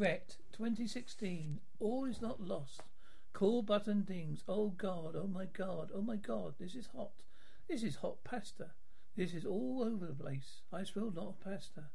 [0.00, 1.60] Wrecked 2016.
[1.78, 2.80] All is not lost.
[3.34, 4.42] Call button dings.
[4.48, 7.12] Oh God, oh my God, oh my God, this is hot.
[7.68, 8.70] This is hot pasta.
[9.14, 10.62] This is all over the place.
[10.72, 11.90] I smell not pasta.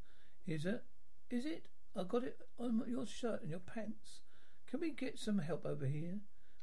[0.45, 0.83] Is it?
[1.31, 1.65] Is it?
[1.95, 4.19] I got it on your shirt and your pants.
[4.67, 6.19] Can we get some help over here?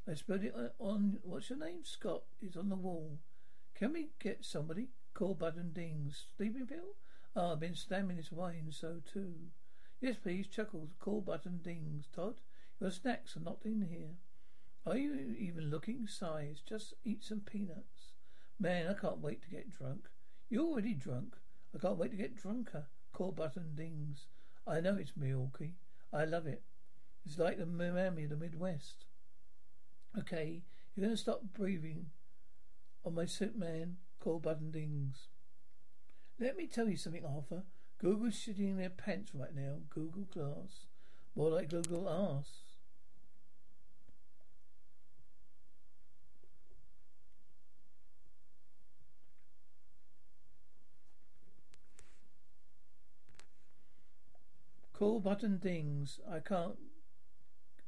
[0.08, 1.80] I spilled it on, what's your name?
[1.82, 2.22] Scott.
[2.40, 3.18] It's on the wall.
[3.74, 4.90] Can we get somebody?
[5.12, 6.24] Call button dings.
[6.36, 6.94] Sleeping pill?
[7.34, 9.34] Ah, I've been slamming this wine, so too.
[10.02, 10.90] Yes, please, chuckles.
[10.98, 12.08] Call button dings.
[12.12, 12.40] Todd,
[12.80, 14.16] your snacks are not in here.
[14.84, 16.08] Are you even looking?
[16.08, 16.60] Sighs.
[16.68, 18.14] Just eat some peanuts.
[18.58, 20.08] Man, I can't wait to get drunk.
[20.50, 21.36] You're already drunk.
[21.72, 22.88] I can't wait to get drunker.
[23.12, 24.26] Call button dings.
[24.66, 25.76] I know it's Milwaukee.
[26.12, 26.64] I love it.
[27.24, 29.04] It's like the Miami of the Midwest.
[30.18, 30.62] Okay,
[30.96, 32.06] you're going to stop breathing
[33.04, 33.98] on my suit, man.
[34.18, 35.28] Call button dings.
[36.40, 37.62] Let me tell you something, Arthur.
[38.02, 39.76] Google's shitting their pants right now.
[39.88, 40.86] Google Glass.
[41.36, 42.50] More like Google Ass.
[54.92, 56.18] Call button dings.
[56.28, 56.74] I can't.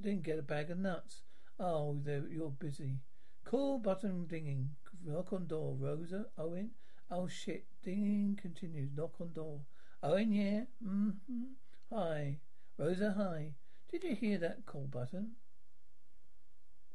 [0.00, 1.22] Didn't get a bag of nuts.
[1.58, 2.98] Oh, you're busy.
[3.44, 4.70] Call button dinging.
[5.04, 5.76] Knock on door.
[5.76, 6.26] Rosa.
[6.38, 6.70] Owen.
[7.10, 7.66] Oh shit.
[7.84, 8.90] Dinging continues.
[8.96, 9.60] Knock on door.
[10.04, 10.64] Owen, yeah.
[10.86, 11.44] Mm-hmm.
[11.90, 12.36] Hi.
[12.76, 13.54] Rosa, hi.
[13.90, 15.30] Did you hear that call button?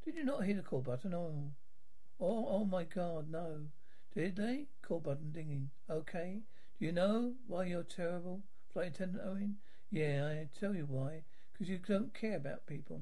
[0.06, 1.16] Did you not hear the call button?
[1.16, 1.50] Oh.
[2.22, 3.62] Oh, oh my god, no.
[4.14, 4.68] Did they?
[4.84, 5.72] Call button dinging.
[5.90, 6.42] Okay.
[6.78, 8.42] Do you know why you're terrible,
[8.72, 9.56] Flight Attendant Owen?
[9.90, 11.24] Yeah, I tell you why.
[11.52, 13.02] Because you don't care about people.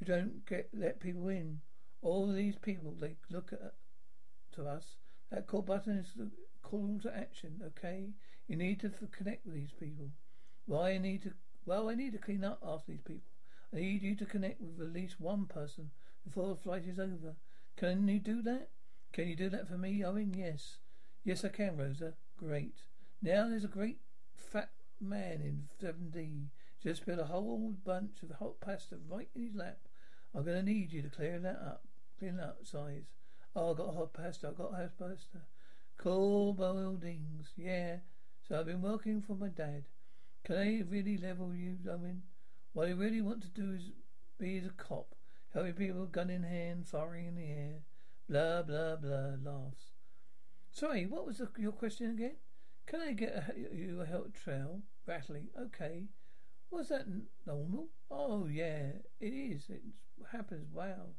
[0.00, 1.60] You don't get let people in.
[2.02, 3.74] All these people, they look at
[4.56, 4.96] to us.
[5.30, 6.30] That call button is the
[6.62, 7.60] call to action.
[7.64, 8.08] Okay,
[8.48, 10.10] you need to connect with these people.
[10.66, 11.32] Why I need to?
[11.64, 13.22] Well, I need to clean up after these people.
[13.72, 15.90] I need you to connect with at least one person
[16.24, 17.36] before the flight is over.
[17.76, 18.70] Can you do that?
[19.12, 20.34] Can you do that for me, Owen?
[20.36, 20.78] Yes.
[21.24, 22.14] Yes, I can, Rosa.
[22.36, 22.82] Great.
[23.22, 24.00] Now there's a great
[24.36, 24.70] fat
[25.00, 26.48] man in 7D
[26.82, 29.78] just put a whole bunch of hot pasta right in his lap.
[30.34, 31.82] I'm going to need you to clear that up.
[32.18, 33.04] Clean that up, size.
[33.56, 34.48] Oh, I got hot pasta.
[34.48, 35.38] I got hot pasta.
[35.96, 37.48] Cool buildings.
[37.56, 37.96] Yeah.
[38.48, 39.84] So I've been working for my dad.
[40.44, 42.22] Can I really level you, I mean?
[42.72, 43.90] What I really want to do is
[44.38, 45.14] be the cop.
[45.52, 47.80] Helping people gun in hand, firing in the air.
[48.28, 49.36] Blah, blah, blah.
[49.42, 49.92] Laughs.
[50.70, 52.36] Sorry, what was the, your question again?
[52.86, 54.80] Can I get a, you a help trail?
[55.06, 55.48] Rattling.
[55.60, 56.04] Okay.
[56.70, 57.06] Was that
[57.46, 57.88] normal?
[58.10, 59.68] Oh, yeah, it is.
[59.68, 59.82] It
[60.32, 60.72] happens.
[60.72, 61.14] Wow.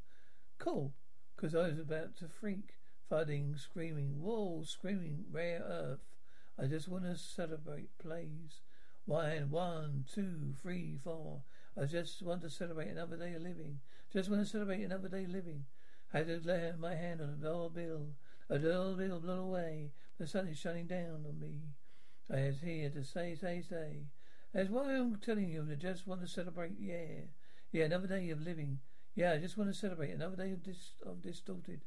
[0.58, 0.94] Cool.
[1.36, 2.76] Because I was about to freak.
[3.08, 4.20] Thudding, screaming.
[4.20, 5.26] Whoa, screaming.
[5.32, 6.00] Rare earth.
[6.62, 8.62] I just want to celebrate, please.
[9.06, 11.42] One, one, two, three, four.
[11.80, 13.80] I just want to celebrate another day of living.
[14.12, 15.66] Just want to celebrate another day of living.
[16.14, 18.08] I had lay my hand on a dollar bill.
[18.50, 19.92] A dollar bill blown away.
[20.18, 21.62] The sun is shining down on me.
[22.30, 24.08] I was here to say, say, say.
[24.53, 25.66] That's why I'm telling you.
[25.72, 26.74] I just want to celebrate.
[26.78, 27.22] Yeah,
[27.72, 28.80] yeah, another day of living.
[29.16, 31.86] Yeah, I just want to celebrate another day of dis of distorted.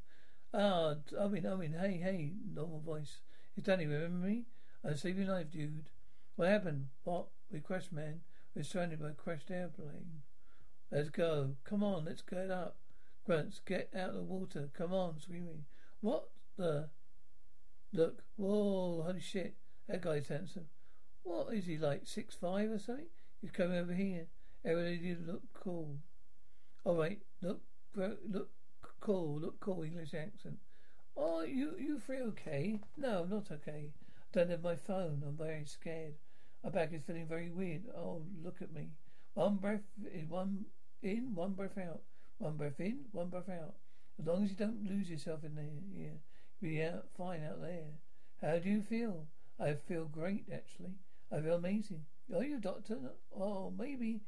[0.54, 3.18] Ah, I mean, I mean, hey, hey, normal voice.
[3.54, 3.86] It's Danny.
[3.86, 4.46] Remember me?
[4.94, 5.84] Saved your life, dude.
[6.36, 6.88] What happened?
[7.04, 7.28] What?
[7.50, 8.20] We crashed, man.
[8.54, 10.22] We're surrounded by a crashed airplane.
[10.90, 11.56] Let's go.
[11.64, 12.76] Come on, let's get up.
[13.24, 14.68] Grunts, get out of the water.
[14.76, 15.64] Come on, screaming.
[16.00, 16.90] What the?
[17.92, 18.22] Look.
[18.36, 19.54] Whoa, holy shit.
[19.88, 20.66] That guy's handsome.
[21.22, 23.06] What is he like, six five or something?
[23.40, 24.26] He's coming over here.
[24.64, 25.96] Everybody look cool.
[26.84, 27.60] All right, look,
[27.94, 28.50] look
[29.00, 29.82] cool, look cool.
[29.82, 30.58] English accent.
[31.16, 32.80] Oh, you you feel okay?
[32.96, 33.92] No, I'm not okay.
[34.32, 35.22] Don't have my phone.
[35.26, 36.14] I'm very scared.
[36.64, 37.82] My back is feeling very weird.
[37.94, 38.88] Oh, look at me.
[39.34, 39.82] One breath
[40.12, 40.64] in, one
[41.02, 42.00] in, one breath out.
[42.38, 43.74] One breath in, one breath out.
[44.18, 45.64] As long as you don't lose yourself in there,
[45.94, 46.20] you'll
[46.62, 47.84] be out fine out there.
[48.40, 49.26] How do you feel?
[49.60, 50.94] I feel great, actually.
[51.30, 52.04] I feel amazing.
[52.34, 52.98] Are you a doctor?
[53.36, 54.20] Oh, maybe.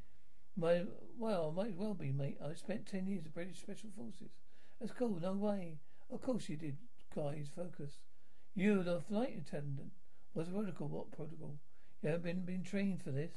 [0.56, 0.82] My
[1.18, 2.38] well, might as well be, mate.
[2.44, 4.32] I spent ten years in British Special Forces.
[4.80, 5.18] That's cool.
[5.20, 5.78] No way.
[6.12, 6.76] Of course you did,
[7.14, 7.48] guys.
[7.54, 7.92] Focus.
[8.54, 9.92] You, the flight attendant.
[10.32, 10.88] What's protocol?
[10.88, 11.56] What protocol?
[12.02, 13.32] You haven't been, been trained for this.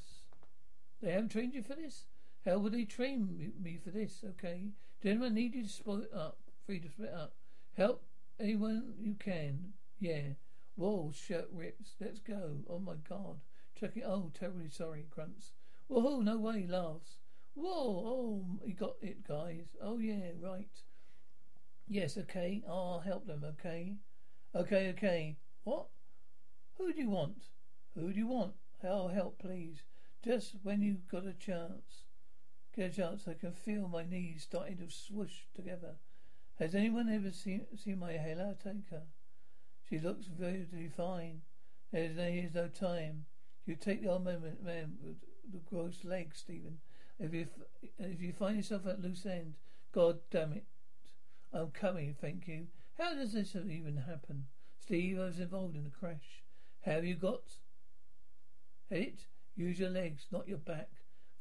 [1.01, 2.05] They haven't trained you for this?
[2.45, 4.23] How would they train me for this?
[4.23, 4.71] Okay.
[5.01, 6.37] Gentlemen, need you to split up.
[6.65, 7.33] Free to split up.
[7.75, 8.03] Help
[8.39, 9.73] anyone you can.
[9.99, 10.33] Yeah.
[10.75, 11.95] Whoa, shirt rips.
[11.99, 12.57] Let's go.
[12.69, 13.37] Oh my god.
[13.79, 14.03] Check it.
[14.05, 15.53] Oh, terribly sorry, grunts.
[15.87, 17.17] Whoa, no way, laughs.
[17.55, 19.75] Whoa, oh, he got it, guys.
[19.81, 20.69] Oh yeah, right.
[21.87, 22.63] Yes, okay.
[22.67, 23.95] I'll help them, okay?
[24.55, 25.37] Okay, okay.
[25.63, 25.87] What?
[26.77, 27.43] Who do you want?
[27.95, 28.53] Who do you want?
[28.83, 29.83] I'll help, please.
[30.23, 32.03] Just when you've got a chance.
[32.75, 35.95] Get a chance, I can feel my knees starting to swoosh together.
[36.59, 38.55] Has anyone ever seen, seen my Hela?
[38.63, 39.03] Take her.
[39.89, 41.41] She looks very fine.
[41.91, 43.25] There's no, here's no time.
[43.65, 45.15] You take the old man, man with
[45.51, 46.79] the gross legs, Stephen.
[47.19, 47.47] If you
[47.97, 49.55] if you find yourself at loose end,
[49.91, 50.65] God damn it,
[51.51, 52.15] I'm coming.
[52.19, 52.67] Thank you.
[52.99, 54.47] How does this even happen,
[54.79, 55.19] Steve?
[55.19, 56.41] I was involved in the crash.
[56.81, 57.43] Have you got
[58.89, 59.27] it?
[59.55, 60.89] Use your legs, not your back.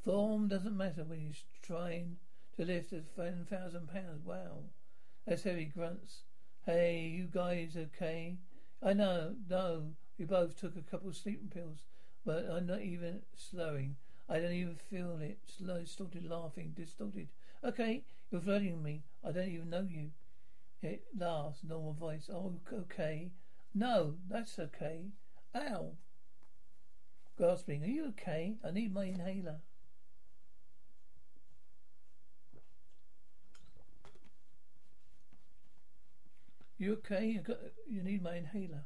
[0.05, 1.33] Form doesn't matter when you're
[1.63, 2.17] trying
[2.55, 4.23] to lift a thousand pounds.
[4.23, 4.65] Wow,
[5.25, 6.21] that's heavy grunts.
[6.63, 8.37] Hey, you guys okay?
[8.83, 9.93] I know, no.
[10.19, 11.85] We both took a couple of sleeping pills,
[12.23, 13.95] but I'm not even slowing.
[14.29, 15.39] I don't even feel it.
[15.57, 17.29] Slow, distorted laughing, distorted.
[17.63, 19.01] Okay, you're flirting me.
[19.23, 20.11] I don't even know you.
[20.81, 22.29] It laughs, normal voice.
[22.31, 23.31] Oh, okay.
[23.73, 25.07] No, that's okay.
[25.55, 25.93] Ow.
[27.37, 27.83] Gasping.
[27.83, 28.55] Are you okay?
[28.65, 29.61] I need my inhaler.
[36.77, 37.25] You okay?
[37.25, 37.57] You got.
[37.89, 38.85] You need my inhaler.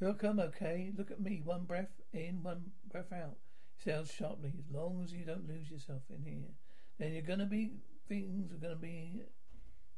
[0.00, 0.92] Look, I'm okay.
[0.96, 1.40] Look at me.
[1.44, 3.36] One breath in, one breath out.
[3.76, 4.52] He sounds sharply.
[4.58, 6.50] As long as you don't lose yourself in here,
[6.98, 7.72] then you're gonna be.
[8.08, 9.22] Things are gonna be.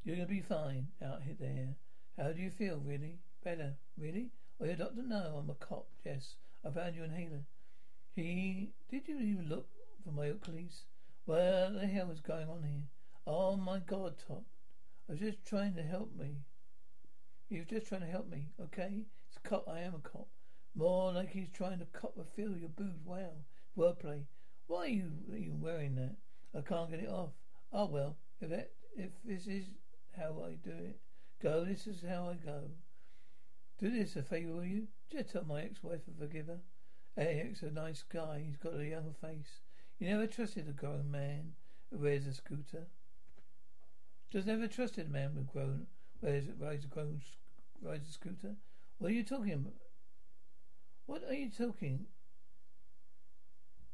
[0.05, 1.37] You're gonna be fine out here.
[1.41, 1.77] There.
[2.19, 2.79] How do you feel?
[2.85, 3.21] Really?
[3.43, 3.73] Better?
[3.97, 4.29] Really?
[4.61, 5.03] Oh, your doctor?
[5.03, 5.87] No, I'm a cop.
[6.05, 7.45] Yes, I found your inhaler.
[8.15, 8.75] He.
[8.91, 9.67] Did you even look
[10.05, 10.83] for my Oakleys?
[11.25, 12.83] What the hell is going on here?
[13.27, 14.45] Oh my God, Todd.
[15.09, 16.37] I was just trying to help me.
[17.49, 19.05] He was just trying to help me, okay?
[19.29, 19.67] It's a cop.
[19.67, 20.29] I am a cop.
[20.75, 23.07] More like he's trying to cop a feel your boobs.
[23.07, 23.31] Wow.
[23.77, 24.25] Wordplay.
[24.67, 26.17] Why are you, are you wearing that?
[26.55, 27.31] I can't get it off.
[27.73, 29.65] Oh well, if that, if this is
[30.17, 30.99] how I do it,
[31.43, 31.65] go.
[31.65, 32.63] This is how I go.
[33.79, 34.89] Do this a favour, will you?
[35.11, 36.61] Just tell my ex-wife to forgive her.
[37.17, 38.43] Eric's a nice guy.
[38.45, 39.61] He's got a young face.
[39.99, 41.53] You never trusted a grown man
[41.91, 42.87] who wears a scooter.
[44.31, 45.87] Just never trusted a man with grown
[46.21, 47.21] wears rides a grown
[47.83, 48.57] rides a scooter.
[48.99, 49.75] What are you talking about?
[51.07, 52.07] What are you talking?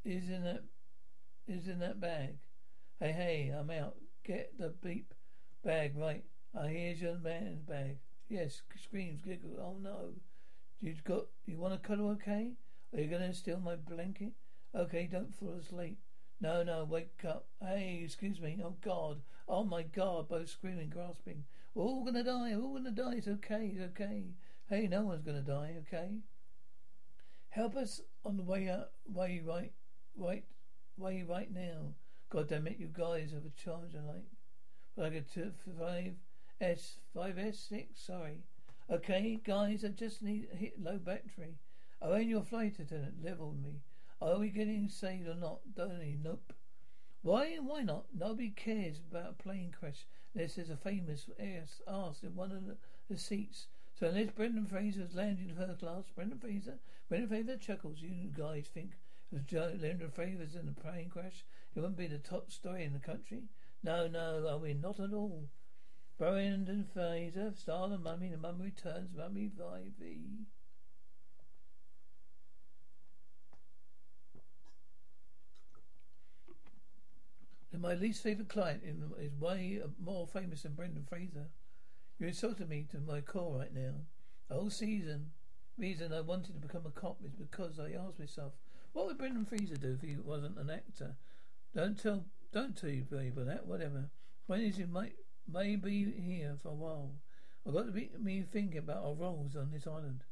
[0.05, 0.63] Is in that
[1.47, 2.37] is in that bag.
[3.01, 3.97] Hey hey, I'm out.
[4.25, 5.13] Get the beep
[5.65, 6.25] bag right.
[6.59, 7.99] I here's your man's bag.
[8.29, 9.59] Yes, screams, giggles.
[9.61, 10.15] Oh no.
[10.81, 12.53] You got you want to cuddle okay?
[12.95, 14.33] Are you gonna steal my blanket?
[14.75, 15.99] Okay, don't fall asleep.
[16.41, 17.47] No, no, wake up.
[17.61, 18.61] Hey, excuse me.
[18.65, 19.21] Oh God.
[19.49, 21.45] Oh my God, both screaming, grasping.
[21.75, 23.17] We're all gonna die, we're all gonna die.
[23.17, 24.25] It's okay, it's okay.
[24.69, 26.19] Hey, no one's gonna die, okay?
[27.51, 29.73] Help us on the way out way right
[30.17, 30.45] right
[30.97, 31.95] way right now.
[32.31, 34.25] God damn it, you guys have a charger like
[35.09, 36.13] a two five
[36.61, 38.43] S five S six, sorry.
[38.91, 41.59] Okay, guys, I just need hit low battery.
[42.03, 43.81] Oh, and your flight attendant leveled me.
[44.21, 45.61] Are we getting saved or not?
[45.75, 46.19] Don't he?
[46.23, 46.53] Nope.
[47.23, 47.57] Why?
[47.61, 48.05] Why not?
[48.15, 52.77] Nobody cares about a plane crash unless there's a famous ass in one of the,
[53.09, 53.69] the seats.
[53.99, 57.99] So unless Brendan Fraser's landing first class, Brendan Fraser, Brendan Fraser chuckles.
[58.01, 58.93] You guys think
[59.33, 61.45] if Brendan Fraser's in a plane crash,
[61.75, 63.45] it wouldn't be the top story in the country?
[63.83, 65.49] No, no, I mean not at all.
[66.19, 70.45] Brendan Fraser, star the Mummy, the Mummy Returns, Mummy 5e.
[77.73, 81.47] And my least favourite client is way more famous than Brendan Fraser.
[82.19, 83.95] You insulted me to my core right now.
[84.49, 85.31] The whole season,
[85.79, 88.53] reason I wanted to become a cop is because I asked myself,
[88.93, 91.17] what would Brendan Fraser do if he wasn't an actor?
[91.75, 93.67] Don't tell, don't tell you people that.
[93.67, 94.11] Whatever.
[94.47, 95.15] When is he might
[95.53, 97.13] may be here for a while.
[97.67, 100.25] I've got to be me thinking about our roles on this island.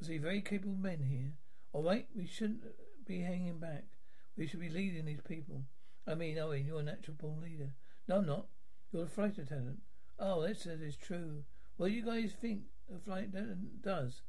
[0.00, 1.32] I see very capable men here.
[1.72, 2.64] All right, we shouldn't
[3.06, 3.84] be hanging back.
[4.36, 5.62] We should be leading these people.
[6.06, 7.74] I mean, oh, Owen, you're a natural born leader.
[8.08, 8.46] No, I'm not.
[8.92, 9.80] You're a flight attendant.
[10.18, 11.44] Oh, that is true.
[11.76, 12.62] What do you guys think
[12.94, 14.22] a flight attendant does?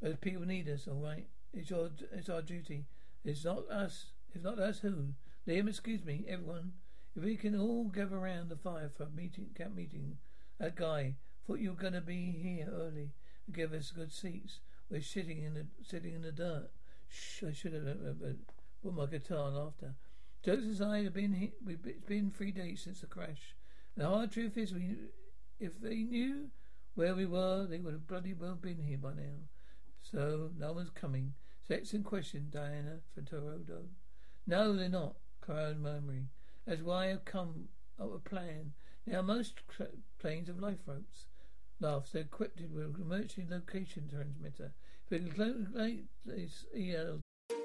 [0.00, 1.26] As people need us, all right.
[1.52, 2.86] It's your, it's our duty.
[3.24, 4.06] It's not us.
[4.34, 5.08] It's not us who.
[5.46, 6.72] Liam, excuse me, everyone.
[7.16, 10.18] If we can all gather around the fire for a meeting, camp meeting,
[10.58, 13.10] that guy thought you were going to be here early.
[13.46, 14.60] and give us good seats.
[14.88, 16.70] We're sitting in the sitting in the dirt.
[17.08, 18.32] Shh, I should have uh, uh,
[18.84, 19.94] put my guitar on after.
[20.44, 23.56] Jokes aside, have been it's been three days since the crash.
[23.96, 24.96] The hard truth is, we
[25.58, 26.50] if they knew
[26.94, 29.48] where we were, they would have bloody well been here by now.
[30.02, 31.34] So no one's coming.
[31.66, 33.86] Sex in question, Diana Fantorodo.
[34.46, 35.16] No, they're not.
[35.42, 36.28] Crowd murmuring.
[36.66, 37.68] That's why I've come
[38.00, 38.72] up a plan.
[39.06, 39.60] Now most
[40.20, 41.26] planes have life ropes.
[41.80, 42.12] Laughs.
[42.12, 44.72] They're equipped with emergency location transmitter.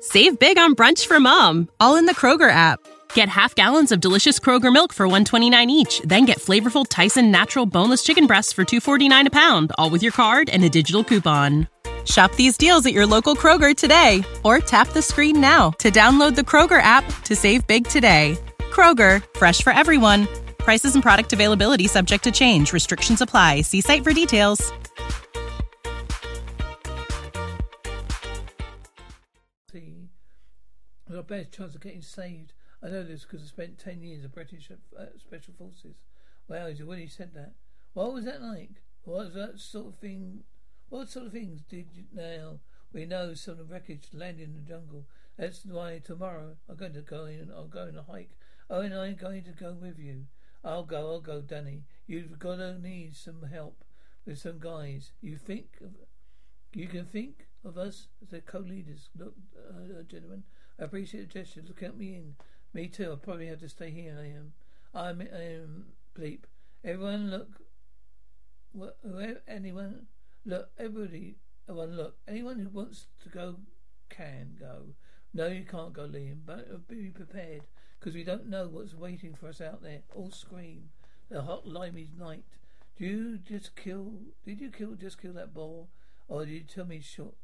[0.01, 1.69] Save big on brunch for mom.
[1.79, 2.79] All in the Kroger app.
[3.13, 6.01] Get half gallons of delicious Kroger milk for one twenty nine each.
[6.01, 9.71] Then get flavorful Tyson natural boneless chicken breasts for two forty nine a pound.
[9.77, 11.67] All with your card and a digital coupon.
[12.07, 16.35] Shop these deals at your local Kroger today, or tap the screen now to download
[16.35, 18.37] the Kroger app to save big today.
[18.71, 20.27] Kroger, fresh for everyone.
[20.57, 22.71] Prices and product availability subject to change.
[22.71, 23.61] Restrictions apply.
[23.61, 24.71] See site for details.
[29.71, 30.09] See,
[31.13, 32.53] our best chance of getting saved.
[32.81, 35.95] I know this because I spent 10 years of British uh, Special Forces.
[36.47, 37.53] Wow, when he said that.
[37.93, 38.81] What was that like?
[39.03, 40.43] What was that sort of thing
[40.89, 42.59] what sort of things did you now?
[42.93, 45.05] We know some of wreckage landed in the jungle.
[45.37, 47.51] That's why tomorrow I'm going to go in.
[47.53, 48.37] I'll go on a hike.
[48.69, 50.25] Oh, and I'm going to go with you.
[50.63, 51.11] I'll go.
[51.11, 51.83] I'll go, Danny.
[52.07, 53.83] You've got to need some help
[54.25, 55.11] with some guys.
[55.21, 55.91] You think of,
[56.73, 59.09] you can think of us as the co-leaders.
[59.17, 60.43] Look, uh, gentlemen,
[60.79, 61.63] I appreciate the gesture.
[61.67, 62.35] Look at me in.
[62.73, 63.11] Me too.
[63.11, 64.17] I'll probably have to stay here.
[64.19, 64.53] I am.
[64.93, 65.21] I'm.
[65.21, 65.85] I am.
[66.17, 66.41] Bleep.
[66.83, 67.49] Everyone, look.
[68.71, 68.97] What?
[69.47, 70.07] Anyone?
[70.47, 71.35] Look, everybody,
[71.67, 72.15] everyone, look.
[72.25, 73.57] Anyone who wants to go
[74.09, 74.93] can go.
[75.33, 77.63] No, you can't go, Liam, but be prepared
[77.99, 80.03] because we don't know what's waiting for us out there.
[80.15, 80.83] All scream.
[81.29, 82.45] The hot, limey night.
[82.97, 84.13] Do you just kill?
[84.45, 84.95] Did you kill?
[84.95, 85.87] Just kill that boar,
[86.29, 87.35] or did you tell me short?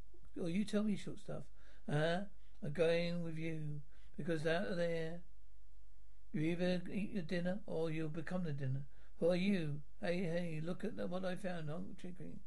[0.42, 1.44] Or you tell me short stuff?
[1.92, 2.20] Huh?
[2.64, 3.82] I'm going with you
[4.16, 5.20] because out there,
[6.32, 8.84] you either eat your dinner or you'll become the dinner.
[9.20, 9.82] Who are you?
[10.00, 10.62] Hey, hey!
[10.64, 11.70] Look at what I found.
[11.70, 12.40] I'm chicken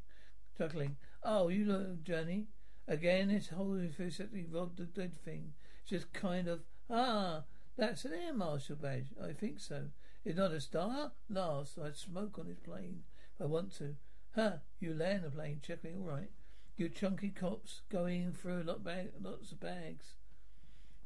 [0.57, 0.97] chuckling.
[1.23, 2.47] Oh, you know, Johnny.
[2.87, 5.53] Again, it's wholly physically robbed the dead thing.
[5.85, 7.43] Just kind of, ah,
[7.77, 9.07] that's an air marshal badge.
[9.21, 9.87] I think so.
[10.25, 11.11] It's not a star?
[11.29, 13.03] Last, I'd smoke on his plane
[13.35, 13.95] if I want to.
[14.35, 16.31] Huh, you land the plane, checking all right.
[16.75, 20.13] You chunky cops going through lot bag, lots of bags.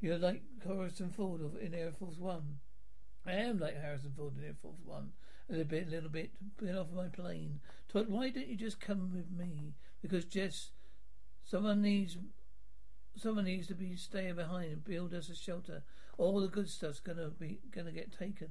[0.02, 2.60] You're like Harrison Ford in Air Force One.
[3.26, 5.12] I am like Harrison Ford in Air Force One
[5.52, 7.60] a little bit, little bit, get off my plane.
[7.92, 9.74] Todd, why don't you just come with me?
[10.02, 10.72] Because Jess,
[11.44, 12.18] someone needs,
[13.18, 15.84] someone needs to be staying behind and build us a shelter.
[16.18, 18.48] All the good stuff's gonna be gonna get taken.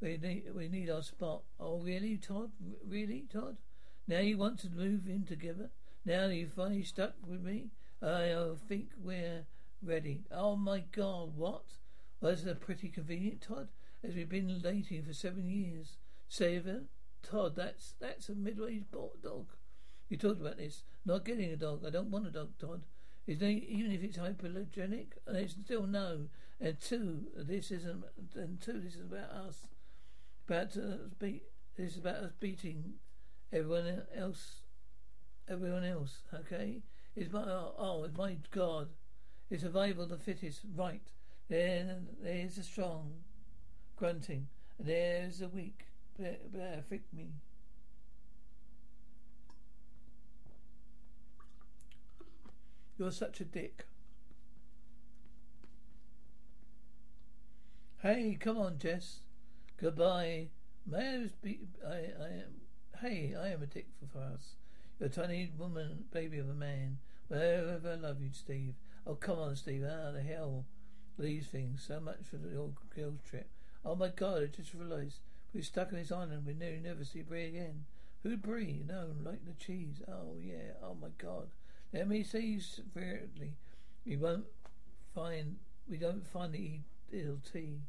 [0.00, 1.42] We need we need our spot.
[1.60, 2.50] Oh really, Todd?
[2.86, 3.56] Really, Todd?
[4.08, 5.70] Now you want to move in together?
[6.04, 7.68] Now you finally stuck with me?
[8.02, 9.44] I uh, think we're
[9.82, 10.24] ready.
[10.32, 11.64] Oh my God, what?
[12.20, 13.68] Well, that's a pretty convenient, Todd,
[14.02, 15.96] as we've been dating for seven years.
[16.30, 16.84] Saver,
[17.24, 19.48] Todd, that's that's a middle-aged dog.
[20.08, 20.84] You talked about this.
[21.04, 21.84] Not getting a dog.
[21.84, 22.84] I don't want a dog, Todd.
[23.26, 26.28] Is even if it's hypoallergenic, and it's still no.
[26.60, 28.04] And two, this isn't.
[28.36, 29.66] And two, this is about us.
[30.46, 31.42] About us beat.
[31.76, 32.94] This is about us beating
[33.52, 34.62] everyone else.
[35.48, 36.22] Everyone else.
[36.32, 36.82] Okay.
[37.16, 38.88] It's my oh, it's my God.
[39.50, 40.60] It's survival of the fittest.
[40.76, 41.10] Right.
[41.48, 43.14] Then there's the strong,
[43.96, 44.46] grunting.
[44.78, 45.86] And there's the weak
[46.24, 47.28] affect me.
[52.98, 53.86] You're such a dick.
[58.02, 59.20] Hey, come on, Jess.
[59.78, 60.48] Goodbye.
[60.86, 61.60] May I be?
[61.86, 62.60] I, I am.
[63.00, 64.56] Hey, I am a dick for us.
[64.98, 66.98] You're a tiny woman, baby of a man.
[67.28, 68.74] Wherever I love you, Steve.
[69.06, 69.84] Oh, come on, Steve.
[69.86, 70.66] Ah, the hell.
[71.18, 71.84] These things.
[71.86, 73.48] So much for the old girls trip.
[73.84, 74.42] Oh my God!
[74.42, 75.20] I just realised
[75.52, 76.46] we're stuck on this island.
[76.46, 77.84] We nearly never see Bree again.
[78.22, 78.82] Who Bree?
[78.86, 80.02] No, like the cheese.
[80.06, 80.74] Oh yeah.
[80.82, 81.48] Oh my God.
[81.92, 83.56] Let me say you severely.
[84.06, 84.44] We won't
[85.14, 85.56] find.
[85.88, 86.80] We don't find the
[87.52, 87.80] tea.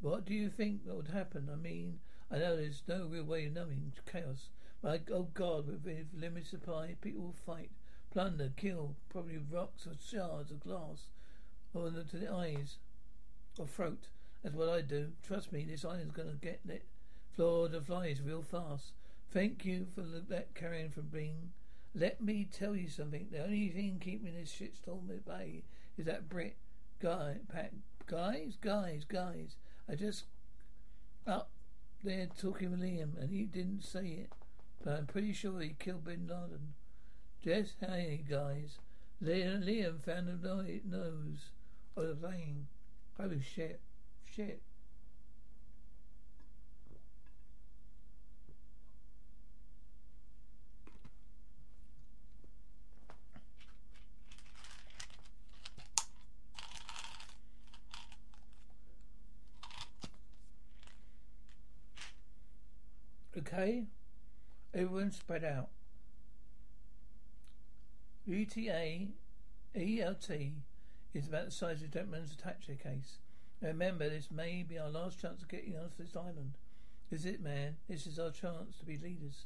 [0.00, 1.48] What do you think that would happen?
[1.52, 4.48] I mean, I know there's no real way of knowing chaos.
[4.82, 7.70] But oh God, with limited supply, people will fight,
[8.10, 11.08] plunder, kill, probably rocks or shards of glass,
[11.72, 12.78] or to the eyes
[13.58, 14.08] or throat.
[14.42, 15.12] That's what I do.
[15.22, 16.84] Trust me, this island's gonna get it.
[17.34, 18.92] Floor the flies real fast.
[19.32, 21.52] Thank you for that carrying from being.
[21.94, 23.28] Let me tell you something.
[23.30, 25.64] The only thing keeping this shitstorm at bay
[25.96, 26.56] is that Brit
[27.00, 27.38] guy.
[27.50, 27.72] Pat,
[28.06, 29.56] guys, guys, guys.
[29.88, 30.24] I just
[31.26, 31.50] up
[32.04, 34.32] there talking with Liam, and he didn't say it,
[34.84, 36.74] but I'm pretty sure he killed Bin Laden.
[37.42, 38.78] Jess, hey guys.
[39.22, 41.50] Liam, Liam found the nose
[41.96, 42.66] of the plane.
[43.18, 43.80] Holy shit.
[44.24, 44.62] Shit.
[63.42, 63.86] Okay?
[64.72, 65.68] Everyone spread out.
[68.30, 69.08] ETA,
[69.74, 70.52] ELT
[71.12, 73.18] is about the size of the gentleman's attache case.
[73.60, 76.52] remember, this may be our last chance of getting off this island.
[77.10, 77.76] Is it, man.
[77.88, 79.44] This is our chance to be leaders.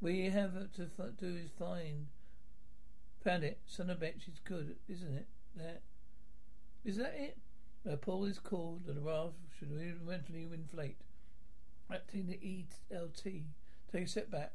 [0.00, 0.88] We have to
[1.20, 2.06] do is find.
[3.24, 3.58] Found it.
[3.66, 5.26] Son of a bitch is good, isn't it?
[5.54, 5.82] That.
[6.84, 7.36] Is that it?
[7.84, 10.96] The pool is cooled and the raft should eventually inflate.
[11.92, 12.64] Acting the
[12.94, 13.22] ELT.
[13.92, 14.52] Take a step back.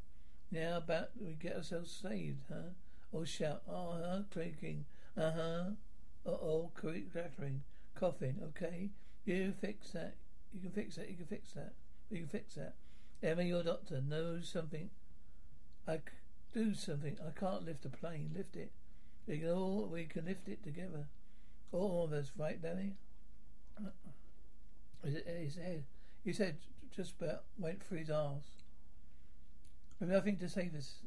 [0.51, 2.74] Now about we get ourselves saved, huh?
[3.12, 4.21] Or shout, oh, huh?
[4.31, 4.86] Clicking.
[5.15, 5.63] Uh huh.
[6.25, 7.63] Uh oh, clattering.
[7.95, 8.89] Coughing, okay?
[9.25, 10.15] You fix that.
[10.53, 11.09] You can fix that.
[11.09, 11.74] You can fix that.
[12.09, 12.75] You can fix that.
[13.21, 14.89] Emma, your doctor, knows something.
[15.88, 16.01] I c-
[16.53, 17.17] do something.
[17.25, 18.31] I can't lift a plane.
[18.36, 18.71] Lift it.
[19.27, 21.07] We can all we can lift it together.
[21.71, 22.93] All of us, right, Danny?
[25.03, 25.83] His head.
[26.24, 26.57] He said
[26.96, 28.63] just about went through his arse.
[30.00, 31.00] We've nothing to save us,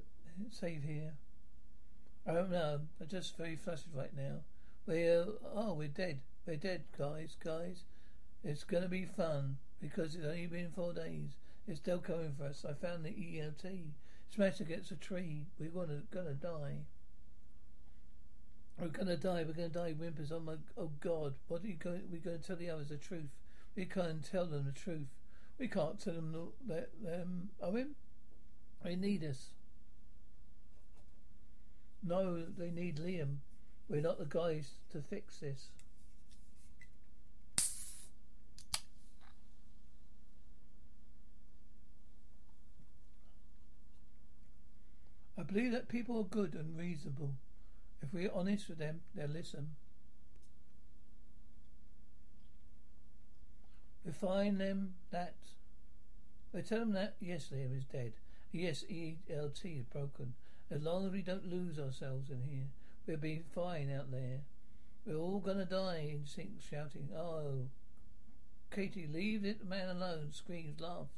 [0.51, 1.15] save here.
[2.27, 2.81] I don't know.
[3.01, 4.41] I'm just very flustered right now.
[4.87, 6.21] We're oh, we're dead.
[6.47, 7.85] We're dead, guys, guys.
[8.45, 11.31] It's gonna be fun because it's only been four days.
[11.67, 12.65] It's still coming for us.
[12.69, 13.93] I found the ELT.
[14.35, 15.47] Smashed against a tree.
[15.59, 16.79] We're gonna gonna die.
[18.81, 19.45] We're gonna die.
[19.47, 19.93] We're gonna die.
[19.93, 20.33] Whimpers.
[20.33, 20.55] Oh my.
[20.77, 21.35] Oh God.
[21.49, 22.03] What are you going?
[22.11, 23.31] We're going to tell the others the truth.
[23.77, 25.09] We can't tell them the truth.
[25.63, 27.51] We can't tell them that um, them.
[27.63, 27.95] Owen.
[28.83, 29.51] They need us.
[32.03, 33.37] No, they need Liam.
[33.89, 35.69] We're not the guys to fix this.
[45.39, 47.35] I believe that people are good and reasonable.
[48.03, 49.77] If we're honest with them, they'll listen.
[54.05, 55.35] We find them that.
[56.53, 58.13] We tell them that, yes, Liam is dead.
[58.53, 60.35] Yes, ELT is broken.
[60.71, 62.67] As long as we don't lose ourselves in here,
[63.07, 64.41] we'll be fine out there.
[65.07, 67.69] We're all gonna die in sync, shouting, Oh,
[68.71, 71.11] Katie, leave it man alone, screams, laughs.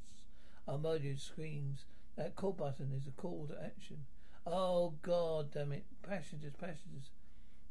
[0.66, 1.84] Armodius screams.
[2.16, 4.04] That call button is a call to action.
[4.46, 5.84] Oh, God damn it.
[6.02, 7.10] Passengers, passengers.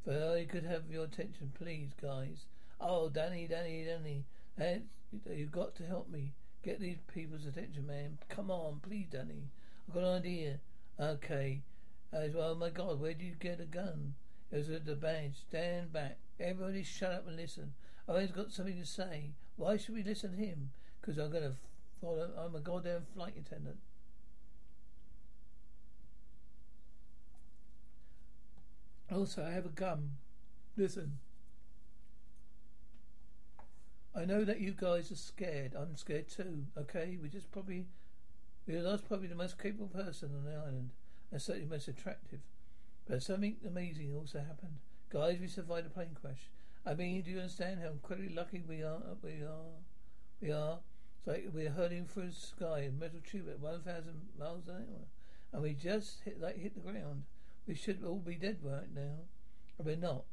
[0.06, 2.45] If I could have your attention, please, guys.
[2.80, 4.26] Oh, Danny, Danny, Danny.
[4.59, 6.33] You've got to help me.
[6.63, 8.17] Get these people's attention, man.
[8.29, 9.49] Come on, please, Danny.
[9.87, 10.59] I've got an idea.
[10.99, 11.61] Okay.
[12.13, 14.13] Uh, oh my God, where did you get a gun?
[14.51, 15.35] It was at the bench.
[15.49, 16.17] Stand back.
[16.39, 17.73] Everybody shut up and listen.
[18.07, 19.31] Owen's got something to say.
[19.55, 20.71] Why should we listen to him?
[21.01, 21.55] Because I'm going to
[21.99, 22.29] follow.
[22.37, 23.77] I'm a goddamn flight attendant.
[29.11, 30.11] Also, I have a gun.
[30.77, 31.19] Listen.
[34.15, 35.73] I know that you guys are scared.
[35.76, 36.65] I'm scared too.
[36.78, 37.88] Okay, we just probably
[38.67, 40.91] we lost probably the most capable person on the island,
[41.32, 42.39] and certainly most attractive.
[43.08, 44.78] But something amazing also happened.
[45.10, 46.49] Guys, we survived a plane crash.
[46.86, 48.97] I mean, do you understand how incredibly lucky we are?
[48.97, 49.82] Uh, we are.
[50.41, 50.80] We are.
[51.17, 55.08] It's like we're hurtling through the sky in metal tube at 1,000 miles an hour.
[55.52, 57.23] And we just hit, like, hit the ground.
[57.67, 59.19] We should all be dead right now.
[59.78, 60.23] But we're not.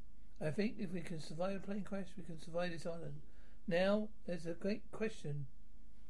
[0.41, 3.21] I think if we can survive a plane crash, we can survive this island.
[3.71, 5.47] Now, there's a great question.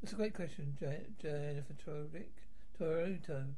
[0.03, 2.33] It's a great question, Jennifer Torvik.
[2.81, 3.49] Toruto.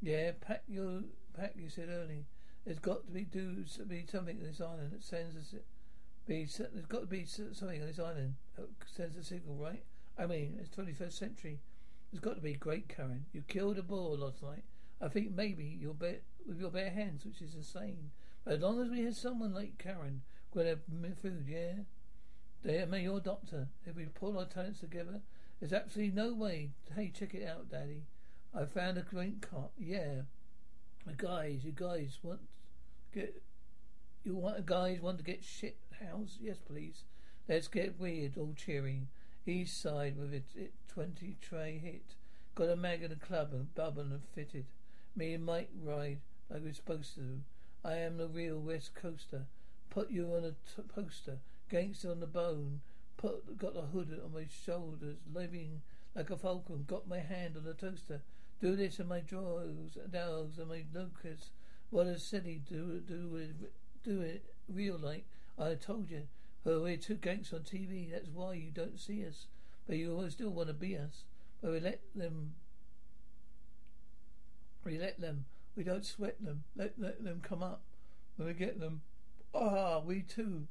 [0.00, 1.02] Yeah, pack your
[1.36, 1.52] pack.
[1.54, 2.24] You said early.
[2.64, 5.54] There's got to be do be something on this island that sends us.
[6.26, 9.84] Be there's got to be something on this island that sends a signal, right?
[10.18, 11.60] I mean, it's 21st century.
[12.10, 13.26] There's got to be great, Karen.
[13.34, 14.64] You killed a boar last night.
[14.98, 18.12] I think maybe your bare, with your bare hands, which is insane.
[18.46, 20.22] But as long as we have someone like Karen,
[20.54, 20.80] to have
[21.20, 21.82] food, yeah.
[22.64, 23.68] May your doctor.
[23.84, 25.20] If we pull our talents together,
[25.58, 26.70] there's absolutely no way.
[26.94, 28.02] Hey, check it out, Daddy.
[28.54, 29.70] I found a great car.
[29.78, 30.22] Yeah,
[31.16, 32.40] guys, you guys want
[33.12, 33.42] get
[34.24, 36.38] you want guys want to get shit house?
[36.40, 37.04] Yes, please.
[37.48, 39.08] Let's get weird, all cheering.
[39.44, 42.14] East side with it, it twenty tray hit.
[42.54, 44.66] Got a mag in the club and bubble and fitted.
[45.16, 47.40] Me and Mike ride like we're supposed to.
[47.84, 49.46] I am the real West Coaster.
[49.90, 51.38] Put you on a t- poster.
[51.72, 52.82] Gangster on the bone.
[53.16, 55.80] Put got the hood on my shoulders, living
[56.14, 56.84] like a falcon.
[56.86, 58.20] Got my hand on the toaster.
[58.60, 61.50] Do this in my drawers, dogs, and my locusts.
[61.88, 63.72] What a silly do do it
[64.04, 65.24] do it real like
[65.58, 66.24] I told you.
[66.66, 68.12] Oh, we're two gangs on TV.
[68.12, 69.46] That's why you don't see us,
[69.86, 71.24] but you always still want to be us.
[71.62, 72.54] But we let them.
[74.84, 75.46] We let them.
[75.74, 76.64] We don't sweat them.
[76.76, 77.80] Let let them come up.
[78.36, 79.00] When we get them,
[79.54, 80.66] ah, we too.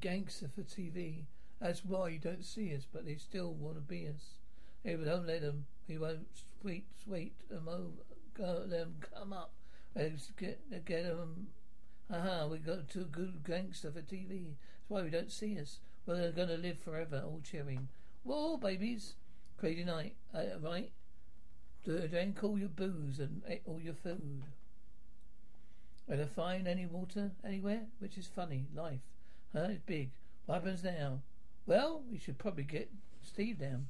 [0.00, 1.24] Gangster for TV.
[1.60, 4.38] That's why you don't see us, but they still want to be us.
[4.84, 6.26] If we don't let them, we won't
[6.60, 8.04] sweet, sweet them over.
[8.34, 9.52] Go, let them come up.
[9.94, 11.48] Let's get, get them.
[12.12, 14.28] Aha, we got too good gangster for TV.
[14.28, 15.80] That's why we don't see us.
[16.04, 17.88] Well, they're going to live forever, all cheering.
[18.22, 19.14] Whoa, babies.
[19.58, 20.92] Crazy night, uh, right?
[21.84, 24.42] Drink all your booze and all your food.
[26.10, 27.86] Are they find any water anywhere?
[27.98, 28.66] Which is funny.
[28.74, 29.00] Life.
[29.56, 29.68] Huh?
[29.70, 30.10] It's big.
[30.44, 31.20] What happens now?
[31.66, 32.90] Well, we should probably get
[33.22, 33.86] Steve down.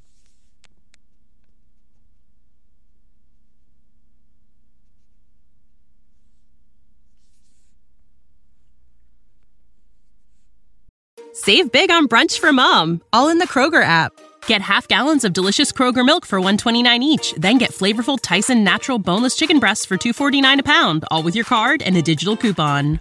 [11.33, 14.13] Save big on brunch for mom, all in the Kroger app.
[14.47, 18.99] Get half gallons of delicious Kroger milk for 129 each, then get flavorful Tyson natural
[18.99, 23.01] boneless chicken breasts for 249 a pound, all with your card and a digital coupon.